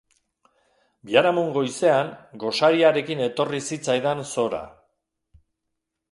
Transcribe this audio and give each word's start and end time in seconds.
Biharamun 1.09 1.51
goizean, 1.57 2.09
gosariarekin 2.43 3.21
etorri 3.25 3.59
zitzaidan 3.75 4.23
Zohra. 4.31 4.63